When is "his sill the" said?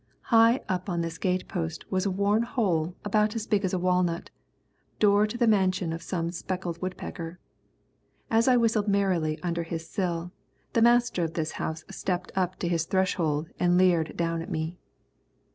9.61-10.81